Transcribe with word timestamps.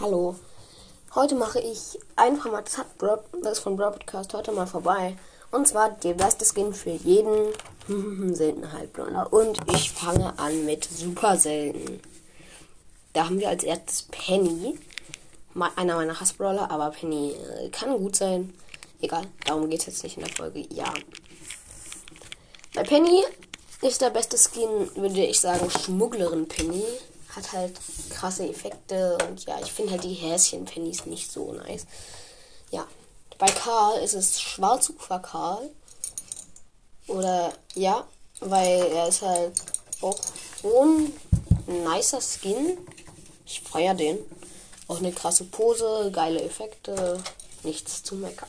Hallo. 0.00 0.36
Heute 1.16 1.34
mache 1.34 1.58
ich 1.58 1.98
einfach 2.14 2.52
mal, 2.52 2.62
das, 2.62 2.76
das 3.42 3.52
ist 3.54 3.58
von 3.58 3.76
Broadcast 3.76 4.32
heute 4.32 4.52
mal 4.52 4.68
vorbei. 4.68 5.16
Und 5.50 5.66
zwar 5.66 5.90
der 5.90 6.14
beste 6.14 6.44
Skin 6.44 6.72
für 6.72 6.90
jeden 6.90 7.52
seltenen 8.32 8.72
Halbbruder. 8.72 9.32
Und 9.32 9.58
ich 9.74 9.90
fange 9.90 10.38
an 10.38 10.64
mit 10.64 10.84
super 10.84 11.36
selten. 11.36 12.00
Da 13.12 13.24
haben 13.24 13.40
wir 13.40 13.48
als 13.48 13.64
erstes 13.64 14.04
Penny. 14.04 14.78
Einer 15.74 15.96
meiner 15.96 16.20
Hassbrawler, 16.20 16.70
aber 16.70 16.90
Penny 16.90 17.32
äh, 17.32 17.68
kann 17.70 17.98
gut 17.98 18.14
sein. 18.14 18.54
Egal, 19.00 19.24
darum 19.46 19.68
geht 19.68 19.80
es 19.80 19.86
jetzt 19.86 20.04
nicht 20.04 20.16
in 20.16 20.22
der 20.22 20.32
Folge. 20.32 20.64
Ja. 20.70 20.94
Bei 22.72 22.84
Penny 22.84 23.24
ist 23.82 24.00
der 24.00 24.10
beste 24.10 24.38
Skin, 24.38 24.94
würde 24.94 25.26
ich 25.26 25.40
sagen, 25.40 25.68
Schmugglerin 25.68 26.46
Penny 26.46 26.84
hat 27.34 27.52
halt 27.52 27.78
krasse 28.10 28.48
Effekte 28.48 29.18
und 29.28 29.44
ja, 29.44 29.58
ich 29.62 29.72
finde 29.72 29.92
halt 29.92 30.04
die 30.04 30.14
Häschen-Pennies 30.14 31.06
nicht 31.06 31.30
so 31.30 31.52
nice. 31.52 31.86
Ja, 32.70 32.86
bei 33.38 33.46
Karl 33.46 34.00
ist 34.02 34.14
es 34.14 34.40
Schwarzufer 34.40 35.20
Karl. 35.20 35.70
Oder 37.06 37.52
ja, 37.74 38.06
weil 38.40 38.86
er 38.92 39.08
ist 39.08 39.22
halt 39.22 39.54
auch 40.02 40.18
so 40.62 40.82
ein 40.82 41.12
nicer 41.84 42.20
Skin. 42.20 42.78
Ich 43.46 43.62
feiere 43.62 43.94
den. 43.94 44.18
Auch 44.88 44.98
eine 44.98 45.12
krasse 45.12 45.44
Pose, 45.44 46.10
geile 46.12 46.42
Effekte, 46.42 47.22
nichts 47.62 48.02
zu 48.02 48.16
meckern. 48.16 48.48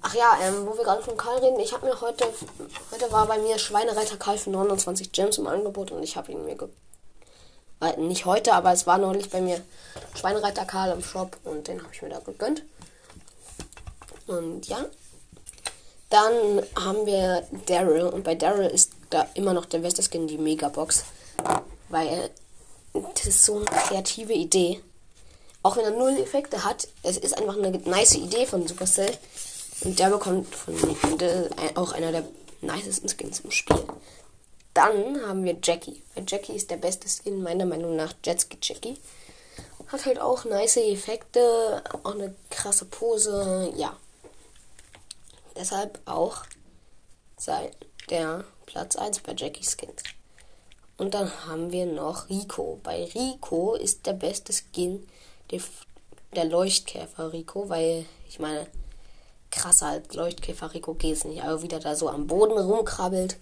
Ach 0.00 0.14
ja, 0.14 0.38
ähm, 0.42 0.66
wo 0.66 0.76
wir 0.76 0.84
gerade 0.84 1.02
von 1.02 1.16
Karl 1.16 1.38
reden, 1.38 1.60
ich 1.60 1.72
habe 1.72 1.86
mir 1.86 1.98
heute, 2.00 2.26
heute 2.90 3.12
war 3.12 3.26
bei 3.26 3.38
mir 3.38 3.58
Schweinereiter 3.58 4.18
Karl 4.18 4.36
für 4.36 4.50
29 4.50 5.12
Gems 5.12 5.38
im 5.38 5.46
Angebot 5.46 5.92
und 5.92 6.02
ich 6.02 6.16
habe 6.16 6.32
ihn 6.32 6.44
mir 6.44 6.56
äh, 7.96 8.00
nicht 8.00 8.24
heute, 8.24 8.52
aber 8.52 8.72
es 8.72 8.86
war 8.86 8.98
neulich 8.98 9.30
bei 9.30 9.40
mir 9.40 9.60
Schweinereiter 10.14 10.64
Karl 10.64 10.92
im 10.92 11.02
Shop 11.02 11.36
und 11.44 11.68
den 11.68 11.82
habe 11.82 11.92
ich 11.92 12.02
mir 12.02 12.10
da 12.10 12.20
gegönnt. 12.20 12.62
Und 14.26 14.66
ja. 14.66 14.84
Dann 16.10 16.62
haben 16.76 17.06
wir 17.06 17.44
Daryl 17.66 18.06
und 18.06 18.22
bei 18.22 18.34
Daryl 18.34 18.68
ist 18.68 18.92
da 19.10 19.26
immer 19.34 19.52
noch 19.52 19.64
der 19.64 19.78
beste 19.80 20.02
Skin 20.02 20.28
die 20.28 20.38
Megabox. 20.38 21.04
Weil 21.88 22.30
das 22.92 23.26
ist 23.26 23.44
so 23.44 23.56
eine 23.56 23.64
kreative 23.64 24.32
Idee. 24.32 24.80
Auch 25.62 25.76
wenn 25.76 25.84
er 25.84 25.90
null 25.90 26.16
Effekte 26.18 26.64
hat, 26.64 26.86
es 27.02 27.16
ist 27.16 27.36
einfach 27.36 27.56
eine 27.56 27.70
nice 27.70 28.14
Idee 28.14 28.46
von 28.46 28.66
Supercell. 28.68 29.10
Und 29.80 29.98
der 29.98 30.10
bekommt 30.10 30.54
von 30.54 30.74
mir 30.74 31.50
auch 31.74 31.92
einer 31.92 32.12
der 32.12 32.24
nicesten 32.60 33.08
Skins 33.08 33.40
im 33.40 33.50
Spiel. 33.50 33.82
Dann 34.74 35.24
haben 35.24 35.44
wir 35.44 35.56
Jackie. 35.62 36.02
Weil 36.14 36.24
Jackie 36.26 36.52
ist 36.52 36.70
der 36.70 36.76
beste 36.76 37.08
Skin 37.08 37.42
meiner 37.42 37.64
Meinung 37.64 37.94
nach. 37.96 38.12
Jetski 38.24 38.58
Jackie. 38.60 38.98
Hat 39.86 40.04
halt 40.06 40.20
auch 40.20 40.44
nice 40.44 40.78
Effekte, 40.78 41.82
auch 42.04 42.12
eine 42.12 42.34
krasse 42.50 42.84
Pose, 42.86 43.72
ja. 43.76 43.96
Deshalb 45.56 46.00
auch 46.06 46.38
sei 47.36 47.70
der 48.10 48.44
Platz 48.66 48.96
1 48.96 49.20
bei 49.20 49.34
Jackie 49.36 49.64
Skins. 49.64 50.02
Und 50.96 51.14
dann 51.14 51.30
haben 51.46 51.70
wir 51.70 51.86
noch 51.86 52.28
Rico. 52.28 52.80
Bei 52.82 53.04
Rico 53.04 53.74
ist 53.74 54.06
der 54.06 54.14
beste 54.14 54.52
Skin 54.52 55.06
der, 55.50 55.60
der 56.34 56.46
Leuchtkäfer 56.46 57.32
Rico, 57.32 57.68
weil 57.68 58.06
ich 58.28 58.38
meine, 58.38 58.66
krasser 59.50 59.86
als 59.86 60.14
Leuchtkäfer 60.14 60.72
Rico 60.74 60.94
geht 60.94 61.16
es 61.16 61.24
nicht. 61.24 61.42
Aber 61.42 61.62
wieder 61.62 61.78
da 61.78 61.94
so 61.94 62.08
am 62.08 62.26
Boden 62.26 62.58
rumkrabbelt. 62.58 63.36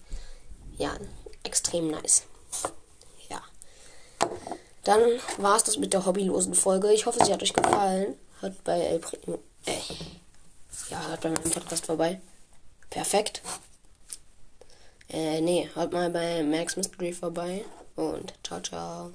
Ja, 0.77 0.97
extrem 1.45 1.89
nice. 1.89 2.25
Ja. 3.29 3.43
Dann 4.85 5.01
war 5.39 5.57
es 5.57 5.65
das 5.65 5.79
mit 5.79 5.93
der 5.93 6.07
hobbylosen 6.07 6.55
Folge. 6.55 6.93
Ich 6.93 7.07
hoffe, 7.07 7.25
sie 7.25 7.33
hat 7.33 7.43
euch 7.43 7.53
gefallen. 7.53 8.15
Hört 8.41 8.63
bei 8.65 8.81
El 8.81 8.99
Primo. 8.99 9.39
Äh, 9.67 9.79
ja, 10.91 11.07
hört 11.09 11.21
bei 11.21 11.31
meinem 11.31 11.51
Podcast 11.51 11.87
vorbei. 11.87 12.21
Perfekt. 12.91 13.43
Äh, 15.09 15.41
nee, 15.41 15.69
hört 15.75 15.93
mal 15.93 16.11
bei 16.11 16.43
Max 16.43 16.77
Mystery 16.77 17.13
vorbei. 17.13 17.65
Und 17.97 18.33
ciao, 18.43 18.61
ciao. 18.61 19.13